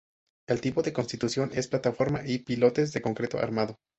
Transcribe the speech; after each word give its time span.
El 0.47 0.61
tipo 0.61 0.81
de 0.81 0.93
Construcción 0.93 1.51
es 1.53 1.67
Plataforma 1.67 2.21
y 2.25 2.39
Pilotes 2.39 2.91
de 2.91 3.03
Concreto 3.03 3.37
Armado 3.37 3.77